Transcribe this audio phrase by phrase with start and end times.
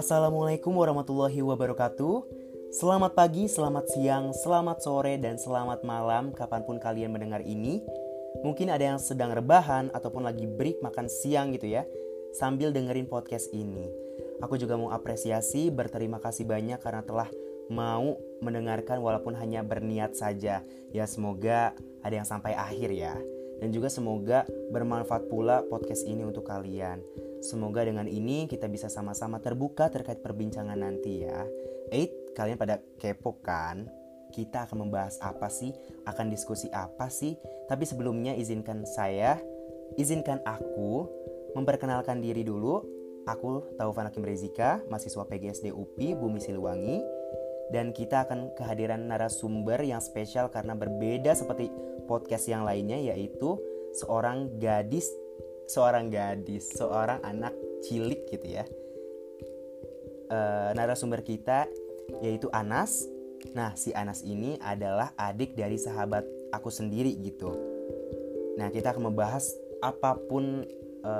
[0.00, 2.24] Assalamualaikum warahmatullahi wabarakatuh.
[2.72, 7.84] Selamat pagi, selamat siang, selamat sore, dan selamat malam kapan pun kalian mendengar ini.
[8.40, 11.84] Mungkin ada yang sedang rebahan ataupun lagi break makan siang gitu ya,
[12.32, 13.92] sambil dengerin podcast ini.
[14.40, 17.28] Aku juga mau apresiasi, berterima kasih banyak karena telah
[17.68, 20.64] mau mendengarkan walaupun hanya berniat saja.
[20.96, 23.20] Ya semoga ada yang sampai akhir ya.
[23.60, 27.04] Dan juga semoga bermanfaat pula podcast ini untuk kalian.
[27.40, 31.48] Semoga dengan ini kita bisa sama-sama terbuka terkait perbincangan nanti ya.
[31.88, 33.88] Eight, kalian pada kepo kan?
[34.30, 35.72] Kita akan membahas apa sih?
[36.06, 37.34] Akan diskusi apa sih?
[37.66, 39.40] Tapi sebelumnya izinkan saya,
[39.96, 41.08] izinkan aku
[41.56, 42.84] memperkenalkan diri dulu.
[43.28, 47.20] Aku Taufan Hakim Rezika, mahasiswa PGSD UPI Bumi Siliwangi
[47.70, 51.70] dan kita akan kehadiran narasumber yang spesial karena berbeda seperti
[52.10, 53.56] podcast yang lainnya yaitu
[53.94, 55.06] seorang gadis
[55.70, 57.54] seorang gadis seorang anak
[57.86, 58.66] cilik gitu ya.
[60.26, 60.38] E,
[60.74, 61.70] narasumber kita
[62.18, 63.06] yaitu Anas.
[63.54, 67.54] Nah si Anas ini adalah adik dari sahabat aku sendiri gitu.
[68.58, 70.66] Nah kita akan membahas apa pun
[71.00, 71.12] e,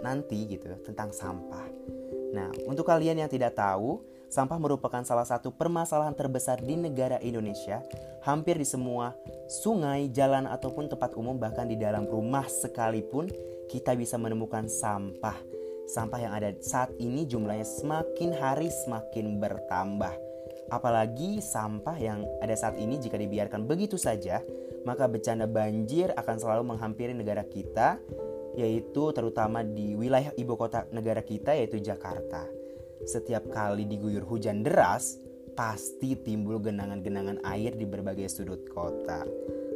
[0.00, 1.68] nanti gitu tentang sampah.
[2.32, 7.80] Nah untuk kalian yang tidak tahu Sampah merupakan salah satu permasalahan terbesar di negara Indonesia.
[8.20, 9.16] Hampir di semua
[9.48, 13.32] sungai, jalan, ataupun tempat umum, bahkan di dalam rumah sekalipun,
[13.70, 15.36] kita bisa menemukan sampah.
[15.88, 20.12] Sampah yang ada saat ini jumlahnya semakin hari semakin bertambah.
[20.68, 24.44] Apalagi sampah yang ada saat ini jika dibiarkan begitu saja,
[24.84, 27.96] maka bencana banjir akan selalu menghampiri negara kita,
[28.52, 32.58] yaitu terutama di wilayah ibu kota negara kita yaitu Jakarta
[33.08, 35.16] setiap kali diguyur hujan deras,
[35.56, 39.24] pasti timbul genangan-genangan air di berbagai sudut kota.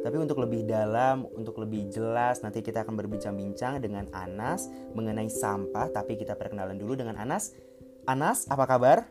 [0.03, 5.87] Tapi untuk lebih dalam, untuk lebih jelas, nanti kita akan berbincang-bincang dengan Anas mengenai sampah.
[5.95, 7.55] Tapi kita perkenalan dulu dengan Anas.
[8.03, 9.07] Anas, apa kabar?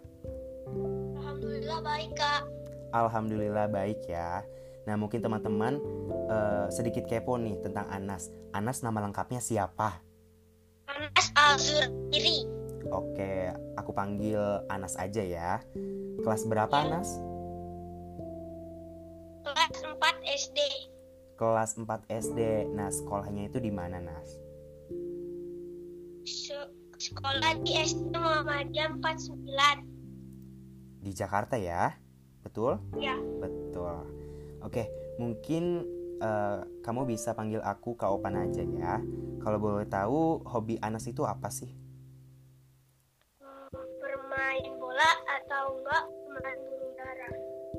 [1.16, 2.42] Alhamdulillah baik, Kak.
[2.92, 4.44] Alhamdulillah baik ya.
[4.84, 5.80] Nah, mungkin teman-teman
[6.28, 8.28] uh, sedikit kepo nih tentang Anas.
[8.52, 9.96] Anas nama lengkapnya siapa?
[10.92, 12.44] Anas Azuri.
[12.92, 13.48] Oke,
[13.80, 15.64] aku panggil Anas aja ya.
[16.20, 16.84] Kelas berapa ya.
[16.84, 17.08] Anas?
[19.40, 20.91] Kelas 4 SD.
[21.42, 22.70] Kelas 4 SD.
[22.70, 24.38] Nah, sekolahnya itu di mana, Nas?
[27.02, 31.02] Sekolah di SD Muhammadiyah 49.
[31.02, 31.98] Di Jakarta ya?
[32.46, 32.78] Betul?
[32.94, 33.18] Ya.
[33.42, 34.06] Betul.
[34.62, 34.86] Oke,
[35.18, 35.82] mungkin
[36.22, 39.02] uh, kamu bisa panggil aku Kak Opan aja ya.
[39.42, 41.74] Kalau boleh tahu, hobi Anas itu apa sih?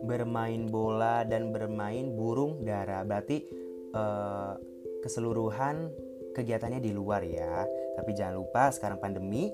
[0.03, 3.01] Bermain bola dan bermain burung dara.
[3.07, 3.47] Berarti
[3.95, 4.53] uh,
[4.99, 5.89] keseluruhan
[6.35, 7.63] kegiatannya di luar ya.
[7.95, 9.49] Tapi jangan lupa sekarang pandemi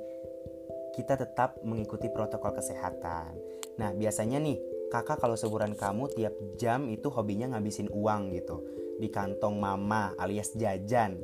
[0.97, 3.38] kita tetap mengikuti protokol kesehatan.
[3.77, 4.57] Nah biasanya nih
[4.89, 8.59] kakak kalau sebulan kamu tiap jam itu hobinya ngabisin uang gitu.
[8.99, 11.23] Di kantong mama alias jajan.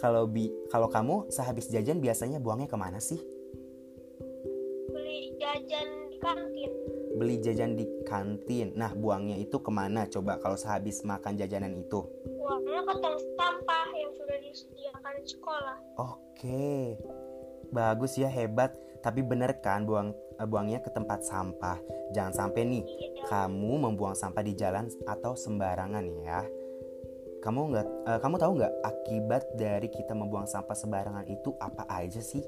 [0.00, 3.20] Kalau bi kalau kamu sehabis jajan biasanya buangnya ke mana sih
[7.20, 8.72] Beli jajan di kantin.
[8.80, 12.00] Nah, buangnya itu ke mana coba kalau sehabis makan jajanan itu?
[12.24, 15.76] Buangnya ke tong sampah yang sudah disediakan di sekolah.
[16.00, 16.96] Oke.
[17.68, 18.72] Bagus ya, hebat.
[19.04, 21.76] Tapi bener kan buang uh, buangnya ke tempat sampah.
[22.16, 23.24] Jangan sampai nih iya.
[23.28, 26.40] kamu membuang sampah di jalan atau sembarangan ya.
[27.44, 32.20] Kamu nggak, uh, kamu tahu nggak akibat dari kita membuang sampah sembarangan itu apa aja
[32.20, 32.44] sih?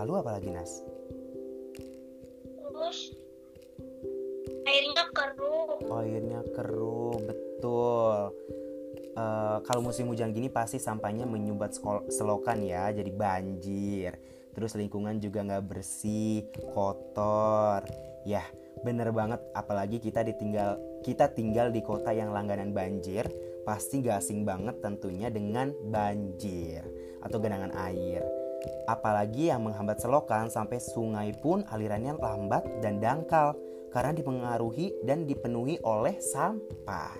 [0.00, 0.80] Lalu apa lagi nas?
[2.48, 3.12] Terus
[4.64, 5.76] airnya keruh.
[6.00, 8.32] Airnya keruh betul.
[9.10, 11.76] Uh, kalau musim hujan gini pasti sampahnya menyumbat
[12.08, 14.16] selokan ya jadi banjir.
[14.56, 17.84] Terus lingkungan juga nggak bersih kotor.
[18.24, 18.40] Ya
[18.80, 19.44] bener banget.
[19.52, 23.28] Apalagi kita ditinggal kita tinggal di kota yang langganan banjir
[23.60, 26.80] pasti gak asing banget tentunya dengan banjir
[27.20, 28.39] atau genangan air
[28.88, 33.56] apalagi yang menghambat selokan sampai sungai pun alirannya lambat dan dangkal
[33.90, 37.14] karena dipengaruhi dan dipenuhi oleh sampah.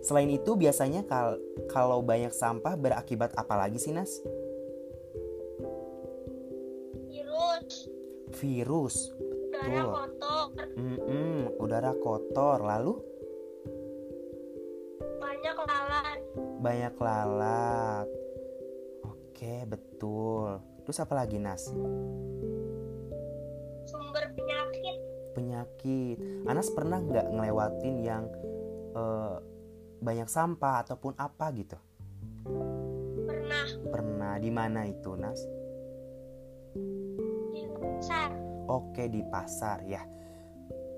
[0.00, 1.36] Selain itu biasanya kal
[1.68, 4.22] kalau banyak sampah berakibat apa lagi sih Nas?
[7.08, 7.90] virus.
[8.40, 8.96] Virus.
[9.58, 10.46] Udara kotor.
[10.78, 12.58] Mm -mm, udara kotor.
[12.62, 12.94] Lalu?
[15.18, 16.18] Banyak lalat.
[16.62, 18.17] Banyak lalat
[19.38, 21.70] oke betul terus apa lagi nas
[23.86, 25.08] sumber penyakit
[25.38, 26.18] penyakit.
[26.50, 28.26] Anas pernah nggak ngelewatin yang
[28.98, 29.38] uh,
[30.02, 31.78] banyak sampah ataupun apa gitu?
[33.22, 33.66] Pernah.
[33.86, 34.32] Pernah.
[34.42, 35.38] Di mana itu, Nas?
[37.54, 38.34] Di pasar.
[38.66, 40.02] Oke, di pasar ya.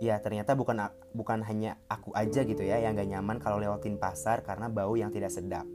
[0.01, 0.81] Ya, ternyata bukan
[1.13, 5.13] bukan hanya aku aja gitu ya yang gak nyaman kalau lewatin pasar karena bau yang
[5.13, 5.69] tidak sedap.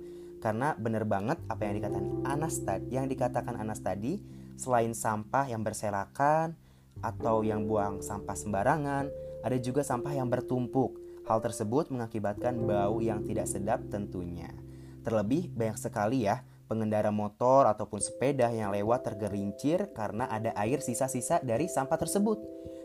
[0.45, 4.21] Karena bener banget apa yang dikatakan Anas tadi, yang dikatakan Anas tadi,
[4.53, 6.53] selain sampah yang berserakan,
[7.01, 9.09] atau yang buang sampah sembarangan,
[9.41, 11.01] ada juga sampah yang bertumpuk.
[11.25, 14.53] Hal tersebut mengakibatkan bau yang tidak sedap tentunya.
[15.01, 21.41] Terlebih banyak sekali ya pengendara motor ataupun sepeda yang lewat tergerincir karena ada air sisa-sisa
[21.41, 22.37] dari sampah tersebut.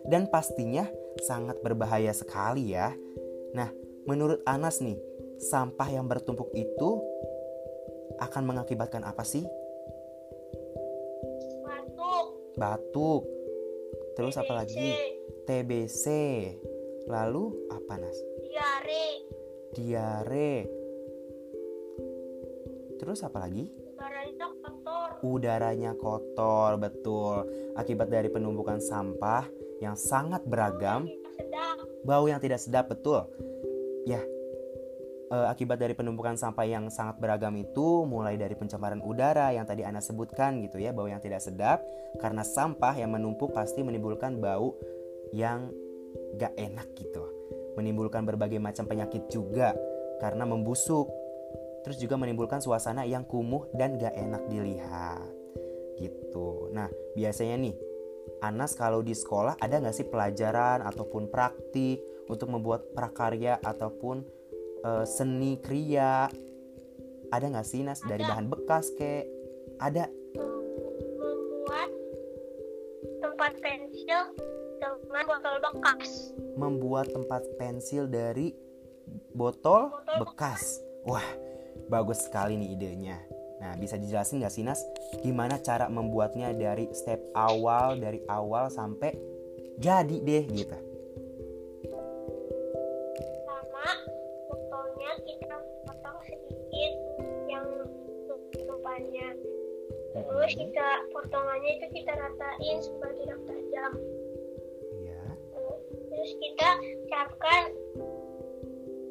[0.08, 0.88] Dan pastinya
[1.20, 2.92] sangat berbahaya sekali ya.
[3.52, 3.68] Nah,
[4.08, 4.96] menurut Anas nih,
[5.40, 7.00] sampah yang bertumpuk itu
[8.20, 9.44] akan mengakibatkan apa sih?
[11.64, 12.26] Batuk.
[12.56, 13.22] Batuk.
[14.14, 14.42] Terus TBC.
[14.44, 14.88] apa lagi?
[15.48, 16.06] TBC.
[17.08, 18.18] Lalu apa Nas?
[18.44, 19.06] Diare.
[19.74, 20.52] Diare.
[23.00, 23.64] Terus apa lagi?
[23.96, 25.08] Udaranya kotor.
[25.24, 27.36] Udaranya kotor, betul.
[27.74, 29.48] Akibat dari penumpukan sampah
[29.80, 31.76] yang sangat beragam, Tidak sedap.
[32.04, 33.24] bau yang tidak sedap, betul.
[34.04, 34.20] Ya,
[35.30, 40.02] akibat dari penumpukan sampah yang sangat beragam itu mulai dari pencemaran udara yang tadi Anda
[40.02, 41.86] sebutkan gitu ya, bau yang tidak sedap
[42.18, 44.74] karena sampah yang menumpuk pasti menimbulkan bau
[45.30, 45.70] yang
[46.34, 47.22] gak enak gitu.
[47.78, 49.78] Menimbulkan berbagai macam penyakit juga
[50.18, 51.06] karena membusuk.
[51.80, 55.30] Terus juga menimbulkan suasana yang kumuh dan gak enak dilihat.
[55.94, 56.74] Gitu.
[56.74, 57.76] Nah, biasanya nih
[58.40, 62.00] Anas kalau di sekolah ada nggak sih pelajaran ataupun praktik
[62.30, 64.22] untuk membuat prakarya ataupun
[64.84, 66.28] eh, seni kriya?
[67.30, 69.24] Ada nggak sih Nas dari bahan bekas kek?
[69.78, 70.10] Ada.
[71.20, 71.90] Membuat
[73.22, 74.20] tempat pensil
[74.80, 76.10] dengan botol bekas.
[76.58, 78.52] Membuat tempat pensil dari
[79.32, 80.82] botol Botol bekas.
[81.06, 81.24] Wah,
[81.86, 83.18] bagus sekali nih idenya.
[83.60, 84.80] Nah, bisa dijelasin nggak sih Nas
[85.20, 89.12] gimana cara membuatnya dari step awal dari awal sampai
[89.78, 90.89] jadi deh gitu.
[100.50, 103.92] Terus kita potongannya itu kita ratain supaya tidak tajam.
[104.98, 105.22] Iya.
[106.10, 106.68] Terus kita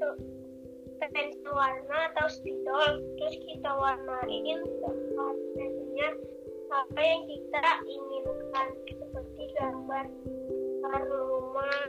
[0.03, 0.15] tuh
[1.00, 3.00] pensil warna atau spidol.
[3.15, 6.09] Terus kita warnain tempat pensilnya
[6.75, 10.12] apa yang kita inginkan seperti gambar
[10.83, 11.80] gambar rumah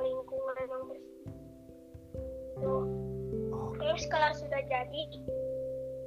[0.00, 1.28] lingkungan yang bersih.
[3.52, 5.02] Oh, Terus kalau sudah jadi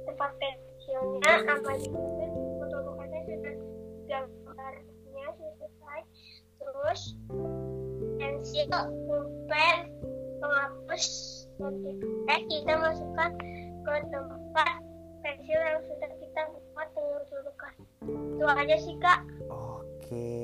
[0.02, 2.27] tempat pensilnya sama juga
[6.98, 7.14] Terus
[8.18, 8.66] pensil,
[9.06, 9.76] pulpen,
[10.42, 11.06] penghapus,
[11.62, 13.30] notifikasi kita masukkan
[13.86, 14.72] ke tempat
[15.22, 16.40] pensil yang sudah kita
[16.74, 17.72] buat dengan turukan.
[18.02, 19.20] Itu aja sih kak.
[19.46, 20.34] Oke.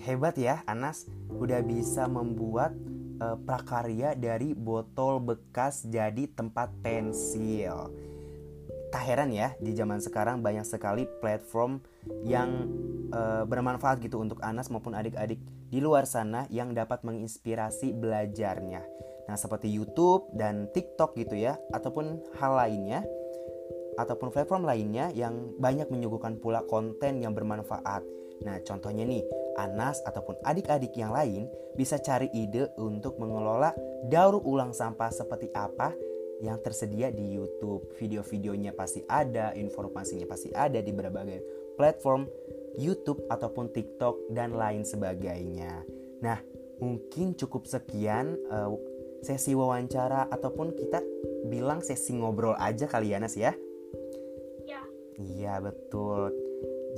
[0.00, 2.72] Hebat ya Anas udah bisa membuat
[3.18, 7.90] eh, prakarya dari botol bekas jadi tempat pensil.
[8.90, 11.78] Tak heran ya di zaman sekarang banyak sekali platform
[12.24, 12.68] yang
[13.12, 18.82] eh, bermanfaat gitu untuk Anas maupun adik-adik di luar sana yang dapat menginspirasi belajarnya.
[19.30, 23.06] Nah, seperti YouTube dan TikTok gitu ya ataupun hal lainnya
[23.94, 28.02] ataupun platform lainnya yang banyak menyuguhkan pula konten yang bermanfaat.
[28.40, 29.20] Nah, contohnya nih,
[29.60, 31.44] Anas ataupun adik-adik yang lain
[31.76, 33.76] bisa cari ide untuk mengelola
[34.08, 35.92] daur ulang sampah seperti apa
[36.40, 37.92] yang tersedia di YouTube.
[38.00, 42.28] Video-videonya pasti ada, informasinya pasti ada di berbagai platform
[42.76, 45.80] YouTube ataupun TikTok dan lain sebagainya.
[46.20, 46.36] Nah,
[46.76, 48.68] mungkin cukup sekian eh,
[49.24, 51.00] sesi wawancara ataupun kita
[51.48, 53.56] bilang sesi ngobrol aja kali ya Nas ya.
[54.68, 54.84] Ya,
[55.16, 56.36] Iya betul.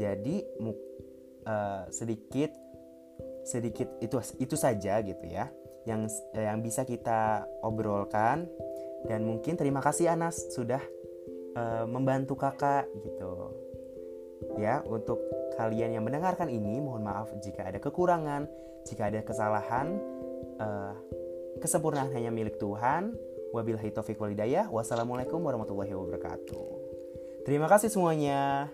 [0.03, 0.43] Jadi
[1.47, 2.51] eh, sedikit
[3.47, 5.51] sedikit itu itu saja gitu ya
[5.83, 8.47] yang yang bisa kita obrolkan
[9.11, 10.79] dan mungkin terima kasih Anas sudah
[11.59, 13.62] eh, membantu kakak gitu
[14.59, 15.21] ya untuk
[15.57, 18.49] kalian yang mendengarkan ini mohon maaf jika ada kekurangan
[18.87, 19.99] jika ada kesalahan
[20.59, 20.95] eh,
[21.63, 23.15] kesempurnaan hanya milik Tuhan.
[23.53, 24.67] Wabillahi taufiq wal hidayah.
[24.73, 26.69] Wassalamualaikum warahmatullahi wabarakatuh.
[27.45, 28.73] Terima kasih semuanya.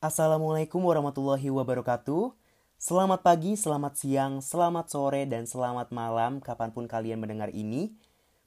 [0.00, 2.32] Assalamualaikum warahmatullahi wabarakatuh
[2.80, 7.92] Selamat pagi, selamat siang, selamat sore, dan selamat malam Kapan pun kalian mendengar ini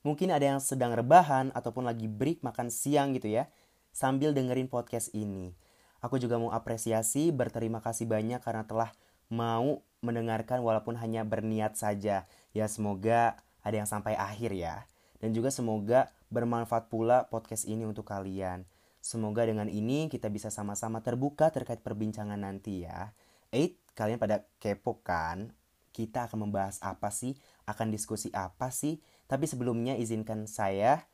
[0.01, 3.45] Mungkin ada yang sedang rebahan ataupun lagi break makan siang gitu ya,
[3.93, 5.53] sambil dengerin podcast ini.
[6.01, 8.89] Aku juga mau apresiasi, berterima kasih banyak karena telah
[9.29, 12.25] mau mendengarkan walaupun hanya berniat saja.
[12.57, 14.89] Ya semoga ada yang sampai akhir ya.
[15.21, 18.65] Dan juga semoga bermanfaat pula podcast ini untuk kalian.
[18.97, 23.13] Semoga dengan ini kita bisa sama-sama terbuka terkait perbincangan nanti ya.
[23.53, 25.53] Eight, kalian pada kepo kan?
[25.93, 27.37] Kita akan membahas apa sih?
[27.69, 28.97] Akan diskusi apa sih?
[29.29, 31.05] Tapi sebelumnya izinkan saya,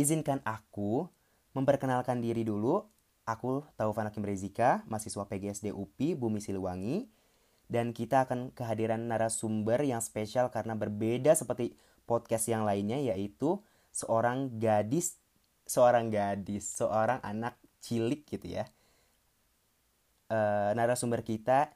[0.00, 1.04] izinkan aku
[1.52, 2.88] memperkenalkan diri dulu.
[3.22, 7.06] Aku Taufan Hakim Rezika, mahasiswa PGSD UPI Bumi Siliwangi.
[7.70, 13.62] Dan kita akan kehadiran narasumber yang spesial karena berbeda seperti podcast yang lainnya yaitu
[13.94, 15.20] seorang gadis,
[15.64, 18.64] seorang gadis, seorang anak cilik gitu ya.
[20.28, 20.38] E,
[20.76, 21.72] narasumber kita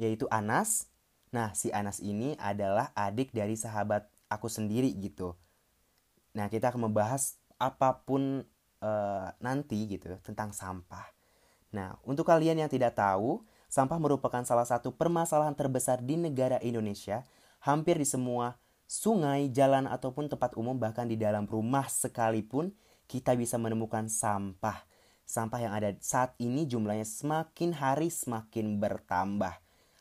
[0.00, 0.88] yaitu Anas.
[1.28, 5.36] Nah, si Anas ini adalah adik dari sahabat aku sendiri gitu.
[6.32, 8.40] Nah, kita akan membahas apa pun
[8.80, 11.04] uh, nanti gitu tentang sampah.
[11.70, 17.22] Nah, untuk kalian yang tidak tahu, sampah merupakan salah satu permasalahan terbesar di negara Indonesia.
[17.60, 18.56] Hampir di semua
[18.88, 22.72] sungai, jalan ataupun tempat umum bahkan di dalam rumah sekalipun
[23.06, 24.82] kita bisa menemukan sampah.
[25.22, 29.54] Sampah yang ada saat ini jumlahnya semakin hari semakin bertambah.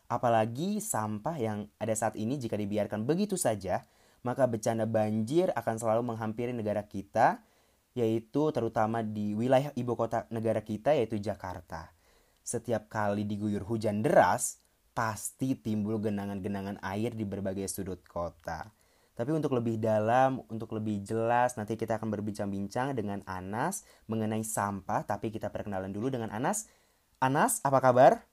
[0.10, 3.86] Apalagi sampah yang ada saat ini jika dibiarkan begitu saja,
[4.26, 7.46] maka bencana banjir akan selalu menghampiri negara kita,
[7.94, 11.94] yaitu terutama di wilayah ibu kota negara kita yaitu Jakarta.
[12.42, 14.58] Setiap kali diguyur hujan deras,
[14.98, 18.74] pasti timbul genangan-genangan air di berbagai sudut kota.
[19.14, 25.04] Tapi untuk lebih dalam, untuk lebih jelas, nanti kita akan berbincang-bincang dengan Anas mengenai sampah.
[25.04, 26.72] Tapi kita perkenalan dulu dengan Anas.
[27.20, 28.29] Anas, apa kabar?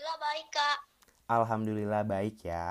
[0.00, 0.78] Alhamdulillah baik, Kak.
[1.28, 2.66] Alhamdulillah baik ya.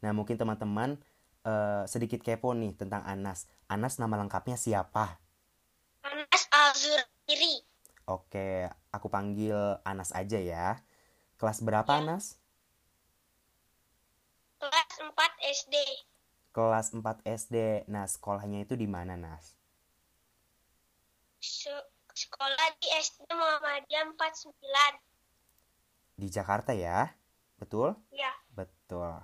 [0.00, 0.96] Nah, mungkin teman-teman
[1.44, 3.44] uh, sedikit kepo nih tentang Anas.
[3.68, 5.20] Anas nama lengkapnya siapa?
[6.00, 7.60] Anas Azuri.
[8.08, 8.64] Oke,
[8.96, 10.80] aku panggil Anas aja ya.
[11.36, 12.00] Kelas berapa ya.
[12.00, 12.40] Anas?
[14.56, 15.12] Kelas 4
[15.52, 15.76] SD.
[16.56, 17.56] Kelas 4 SD.
[17.92, 19.52] Nah, sekolahnya itu di mana, Nas?
[22.16, 25.09] Sekolah di SD Muhammadiyah 49.
[26.20, 27.08] Di Jakarta ya?
[27.56, 27.96] Betul?
[28.12, 28.28] Iya.
[28.52, 29.16] Betul.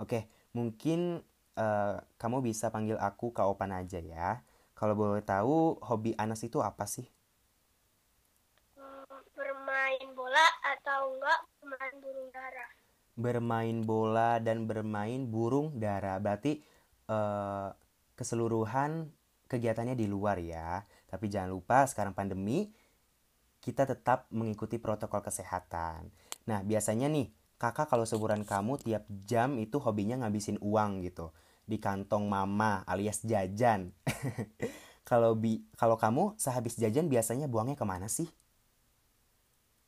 [0.00, 0.24] Oke,
[0.56, 1.20] mungkin
[1.60, 4.40] uh, kamu bisa panggil aku Kak Opan aja ya.
[4.72, 7.04] Kalau boleh tahu, hobi Anas itu apa sih?
[8.72, 9.04] Hmm,
[9.36, 12.66] bermain bola atau enggak bermain burung dara.
[13.20, 16.16] Bermain bola dan bermain burung dara.
[16.16, 16.64] Berarti
[17.12, 17.68] uh,
[18.16, 19.12] keseluruhan
[19.44, 20.80] kegiatannya di luar ya.
[21.04, 22.72] Tapi jangan lupa sekarang pandemi
[23.60, 26.08] kita tetap mengikuti protokol kesehatan.
[26.50, 27.30] Nah, biasanya nih
[27.62, 31.30] kakak kalau sebulan kamu tiap jam itu hobinya ngabisin uang gitu
[31.62, 33.94] di kantong mama alias jajan.
[35.10, 38.26] kalau bi kalau kamu sehabis jajan biasanya buangnya ke mana sih?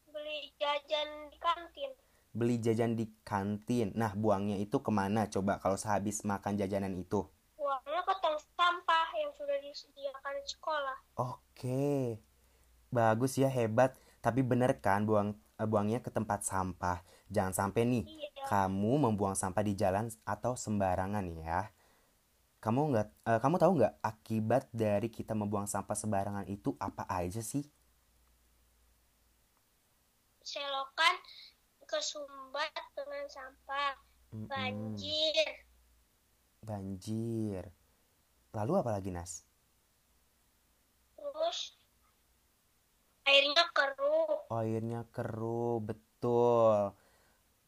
[0.07, 1.91] Beli jajan di kantin.
[2.31, 3.91] Beli jajan di kantin.
[3.99, 7.27] Nah buangnya itu ke mana coba kalau sehabis makan jajanan itu?
[7.59, 10.99] Buangnya ke tong sampah yang sudah disediakan di sekolah.
[11.19, 12.23] Oke,
[12.95, 13.99] bagus ya hebat.
[14.23, 17.05] Tapi bener kan buang buangnya ke tempat sampah.
[17.33, 18.45] Jangan sampai nih iya.
[18.49, 21.71] kamu membuang sampah di jalan atau sembarangan ya.
[22.63, 27.43] Kamu nggak, uh, kamu tahu nggak akibat dari kita membuang sampah sembarangan itu apa aja
[27.43, 27.67] sih?
[30.43, 31.15] Selokan
[31.87, 33.95] kesumbat dengan sampah,
[34.47, 35.47] banjir.
[36.63, 37.67] Banjir.
[38.55, 39.43] Lalu apa lagi Nas?
[41.19, 41.82] Terus
[43.25, 46.93] airnya keruh airnya keruh betul.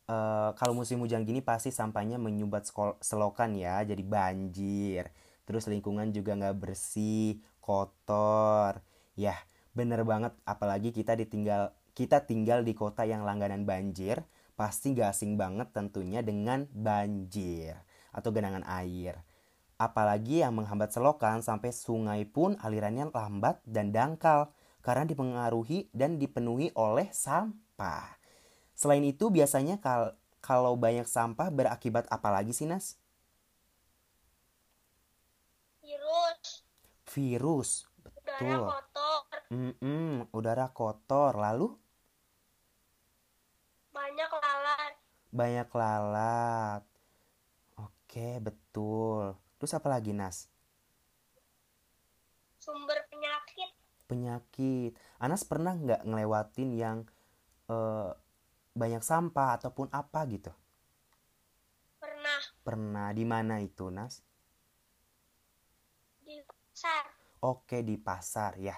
[0.04, 2.68] Uh, kalau musim hujan gini pasti sampahnya menyumbat
[3.00, 5.08] selokan ya jadi banjir.
[5.49, 8.84] Terus lingkungan juga nggak bersih kotor.
[9.16, 9.37] Ya
[9.73, 15.34] bener banget apalagi kita ditinggal kita tinggal di kota yang langganan banjir pasti gak asing
[15.34, 17.75] banget tentunya dengan banjir
[18.14, 19.18] atau genangan air.
[19.75, 24.54] Apalagi yang menghambat selokan sampai sungai pun alirannya lambat dan dangkal
[24.85, 28.21] karena dipengaruhi dan dipenuhi oleh sampah.
[28.76, 30.12] Selain itu biasanya kal
[30.45, 33.00] kalau banyak sampah berakibat apa lagi sih Nas?
[35.81, 36.69] Virus.
[37.09, 37.71] Virus,
[38.05, 38.45] betul.
[38.45, 39.23] Udara kotor.
[39.49, 41.33] Mm -mm, udara kotor.
[41.41, 41.69] Lalu?
[43.97, 44.93] Banyak lalat.
[45.33, 46.83] Banyak lalat.
[47.81, 49.33] Oke, betul.
[49.57, 50.53] Terus apa lagi Nas?
[52.61, 53.03] Sumber
[54.14, 54.94] penyakit.
[55.18, 56.99] Anas pernah nggak ngelewatin yang
[57.66, 58.14] uh,
[58.78, 60.54] banyak sampah ataupun apa gitu?
[61.99, 62.40] Pernah.
[62.62, 63.09] Pernah.
[63.11, 64.23] Di mana itu, Nas?
[66.25, 67.04] di pasar.
[67.44, 68.76] Oke, di pasar ya.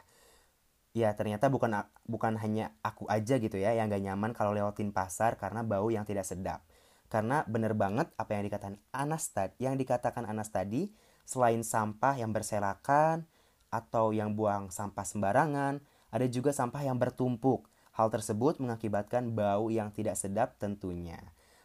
[0.96, 1.76] Ya, ternyata bukan
[2.08, 6.08] bukan hanya aku aja gitu ya yang gak nyaman kalau lewatin pasar karena bau yang
[6.08, 6.64] tidak sedap.
[7.06, 10.90] Karena bener banget apa yang dikatakan Anas tadi, yang dikatakan Anas tadi,
[11.22, 13.28] selain sampah yang berserakan
[13.70, 17.66] atau yang buang sampah sembarangan, ada juga sampah yang bertumpuk.
[17.96, 21.18] Hal tersebut mengakibatkan bau yang tidak sedap tentunya.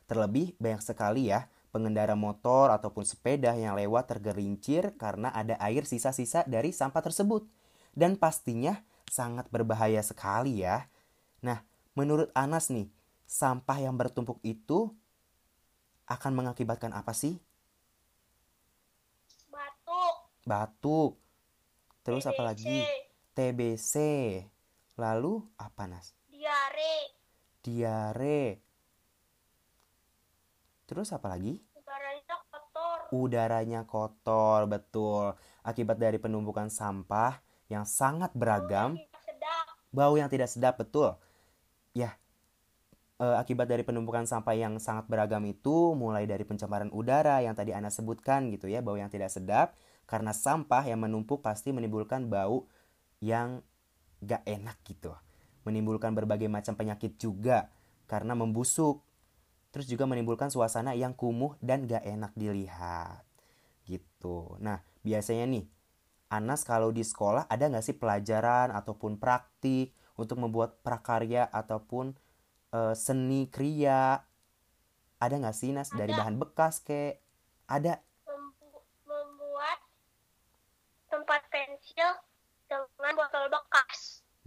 [0.08, 6.44] Terlebih banyak sekali ya pengendara motor ataupun sepeda yang lewat tergelincir karena ada air sisa-sisa
[6.46, 7.48] dari sampah tersebut.
[7.96, 10.88] Dan pastinya sangat berbahaya sekali ya.
[11.44, 11.64] Nah,
[11.96, 12.92] menurut Anas nih,
[13.28, 14.92] sampah yang bertumpuk itu
[16.08, 17.40] akan mengakibatkan apa sih?
[19.48, 20.16] Batuk.
[20.44, 21.12] Batuk.
[22.02, 22.32] Terus TBC.
[22.34, 22.78] apa lagi?
[23.32, 23.96] TBC.
[24.98, 26.14] Lalu apa Nas?
[26.28, 26.96] Diare.
[27.62, 28.44] Diare.
[30.90, 31.62] Terus apa lagi?
[31.78, 32.98] Udaranya kotor.
[33.14, 35.26] Udaranya kotor, betul.
[35.64, 37.40] Akibat dari penumpukan sampah
[37.72, 39.66] yang sangat beragam, Tidak sedap.
[39.94, 41.16] bau yang tidak sedap, betul.
[41.96, 42.20] Ya,
[43.22, 47.72] eh, akibat dari penumpukan sampah yang sangat beragam itu, mulai dari pencemaran udara yang tadi
[47.72, 49.72] Anda sebutkan gitu ya, bau yang tidak sedap,
[50.12, 52.68] karena sampah yang menumpuk pasti menimbulkan bau
[53.24, 53.64] yang
[54.20, 55.16] gak enak gitu.
[55.64, 57.72] Menimbulkan berbagai macam penyakit juga,
[58.12, 59.00] karena membusuk,
[59.72, 63.24] terus juga menimbulkan suasana yang kumuh dan gak enak dilihat
[63.88, 64.60] gitu.
[64.62, 65.66] Nah biasanya nih
[66.32, 72.16] Anas kalau di sekolah ada nggak sih pelajaran ataupun praktik untuk membuat prakarya ataupun
[72.72, 74.24] eh, seni kriya?
[75.20, 75.92] Ada nggak sih Nas?
[75.92, 76.24] Dari Ada.
[76.24, 77.20] bahan bekas kek?
[77.68, 78.00] Ada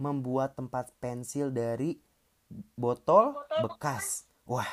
[0.01, 1.99] membuat tempat pensil dari
[2.77, 4.27] botol, bekas.
[4.45, 4.67] Wah,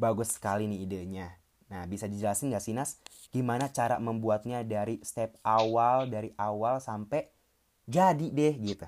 [0.00, 1.28] bagus sekali nih idenya.
[1.72, 3.00] Nah, bisa dijelasin nggak sih Nas,
[3.34, 7.28] gimana cara membuatnya dari step awal, dari awal sampai
[7.88, 8.86] jadi deh gitu.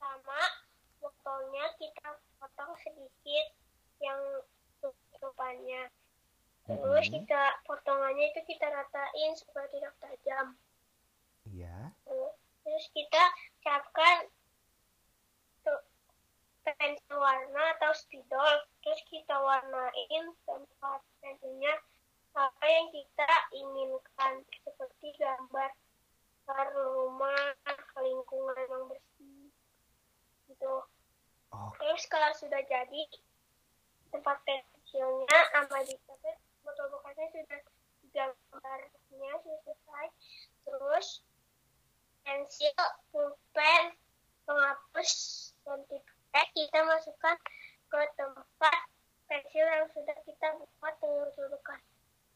[0.00, 0.40] Sama
[1.02, 2.08] botolnya kita
[2.40, 3.46] potong sedikit
[4.00, 4.20] yang
[4.80, 5.82] tutupannya.
[6.82, 7.16] Terus Mm-mm.
[7.16, 10.46] kita potongannya itu kita ratain supaya tidak tajam.
[12.76, 13.24] Terus kita
[13.64, 14.28] capkan
[15.64, 15.80] tuh
[16.60, 18.68] pensil warna atau spidol.
[18.84, 21.72] Terus kita warnain tempat pensilnya
[22.36, 25.72] apa yang kita inginkan seperti gambar
[26.76, 27.56] rumah,
[27.96, 29.48] lingkungan yang bersih
[30.52, 30.84] gitu.
[31.56, 33.02] Oh, Terus kalau sudah jadi
[34.12, 37.60] tempat pensilnya sama dicatat botol bekasnya sudah
[38.12, 40.06] gambarnya sudah selesai.
[40.68, 41.24] Terus
[42.26, 42.74] pensil,
[43.14, 43.94] pulpen,
[44.50, 45.12] penghapus,
[45.62, 46.48] dan tipek
[47.06, 47.38] kita masukkan
[47.86, 48.78] ke tempat
[49.30, 51.78] pensil yang sudah kita buat dengan.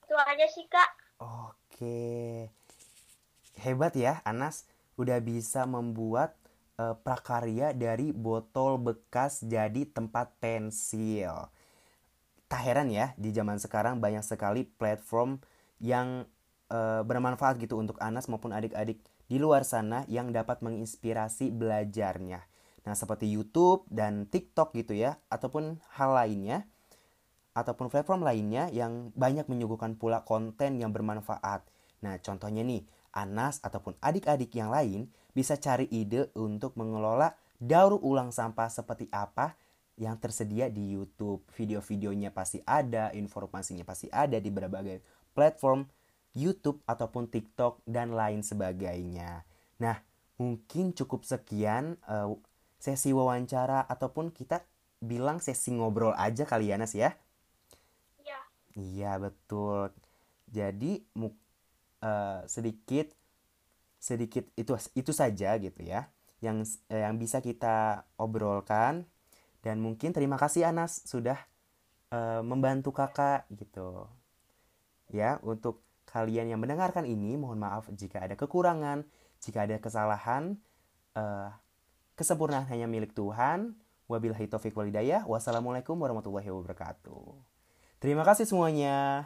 [0.07, 0.91] Itu aja sih kak.
[1.19, 2.47] Oke.
[3.59, 6.39] Hebat ya, Anas udah bisa membuat
[6.79, 11.51] eh, prakarya dari botol bekas jadi tempat pensil.
[12.47, 15.43] Tak heran ya, di zaman sekarang banyak sekali platform
[15.83, 16.31] yang
[16.71, 22.51] eh, bermanfaat gitu untuk Anas maupun adik-adik di luar sana yang dapat menginspirasi belajarnya.
[22.89, 26.65] Nah, seperti YouTube dan TikTok gitu ya, ataupun hal lainnya
[27.51, 31.67] ataupun platform lainnya yang banyak menyuguhkan pula konten yang bermanfaat.
[32.01, 38.31] Nah, contohnya nih, Anas ataupun adik-adik yang lain bisa cari ide untuk mengelola daur ulang
[38.31, 39.59] sampah seperti apa
[39.99, 41.43] yang tersedia di YouTube.
[41.53, 45.03] Video-videonya pasti ada, informasinya pasti ada di berbagai
[45.35, 45.85] platform
[46.39, 49.43] YouTube ataupun TikTok dan lain sebagainya.
[49.83, 49.99] Nah,
[50.39, 52.31] mungkin cukup sekian eh,
[52.85, 54.57] sesi wawancara ataupun kita
[55.11, 57.11] bilang sesi ngobrol aja kali ya Nas ya.
[58.25, 58.41] Ya,
[58.79, 59.91] Iya betul.
[60.57, 61.39] Jadi mu-
[62.05, 63.07] eh, sedikit
[64.09, 66.01] sedikit itu itu saja gitu ya
[66.45, 66.59] yang
[66.93, 68.95] eh, yang bisa kita obrolkan
[69.65, 71.39] dan mungkin terima kasih Anas sudah
[72.17, 74.09] eh, membantu kakak gitu
[75.11, 79.07] ya untuk kalian yang mendengarkan ini mohon maaf jika ada kekurangan
[79.43, 80.59] jika ada kesalahan
[81.17, 81.49] eh,
[82.21, 83.73] kesempurnaan hanya milik Tuhan.
[84.05, 85.25] Wabillahi taufiq wal hidayah.
[85.25, 87.41] Wassalamualaikum warahmatullahi wabarakatuh.
[87.97, 89.25] Terima kasih semuanya